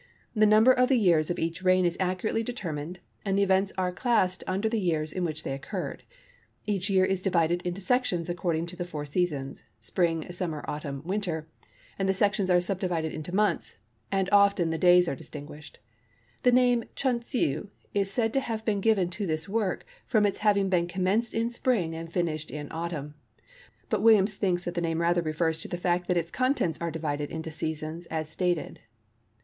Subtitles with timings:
[0.33, 3.91] The number of the years of each reign is accurately determined, and the events are
[3.91, 6.01] classed under the years in which they occurred.
[6.65, 11.45] Each year is divided into sections according to the four seasons, Spring, Summer, Autumn, Winter,
[11.99, 13.77] and the sections are subdivided into months,
[14.11, 15.77] and often the days are distinguished.
[16.41, 20.39] The name Chun Tsew is said to have been given to this work from its
[20.39, 23.13] having been commenced in Spring and finished in Autumn,
[23.87, 26.89] but Williams thinks that the name rather refers to the fact that its contents are
[26.89, 28.79] divided into seasons as stated.